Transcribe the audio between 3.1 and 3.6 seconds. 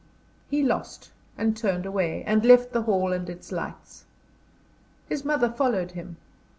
and its